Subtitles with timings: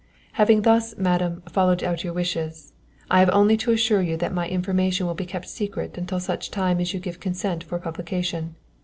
[0.43, 2.73] _"_Having thus, madam, followed out your wishes,
[3.11, 6.49] I have only to assure you that my information will be kept secret until such
[6.49, 8.55] time as you give consent for publication.